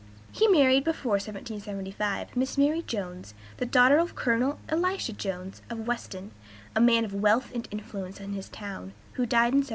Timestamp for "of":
3.99-4.15, 5.69-5.85, 7.05-7.13